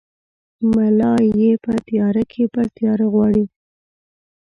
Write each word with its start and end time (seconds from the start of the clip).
ملا 0.73 1.13
ېې 1.39 1.51
په 1.63 1.73
تیاره 1.87 2.23
کې 2.31 2.43
پر 2.53 2.65
تیاره 2.75 3.05
غواړي! 3.13 3.45